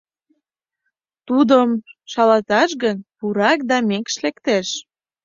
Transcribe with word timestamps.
Тудым 1.27 1.69
шалаташ 2.11 2.69
гын, 2.83 2.97
пурак 3.17 3.59
да 3.69 3.77
мекш 3.89 4.15
лектеш. 4.23 4.67